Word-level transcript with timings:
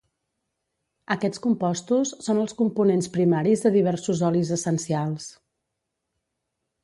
Aquests 1.15 1.41
compostos 1.43 2.13
són 2.27 2.39
els 2.45 2.55
components 2.63 3.11
primaris 3.17 3.65
de 3.65 3.73
diversos 3.77 4.23
olis 4.31 4.53
essencials. 4.57 5.29